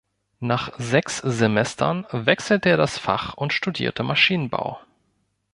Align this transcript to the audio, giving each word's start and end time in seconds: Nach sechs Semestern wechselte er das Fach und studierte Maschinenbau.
Nach 0.39 0.71
sechs 0.79 1.19
Semestern 1.19 2.07
wechselte 2.09 2.69
er 2.69 2.77
das 2.77 2.97
Fach 2.97 3.35
und 3.35 3.53
studierte 3.53 4.01
Maschinenbau. 4.01 4.79